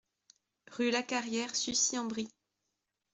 [0.71, 2.33] Rue Lacarrière, Sucy-en-Brie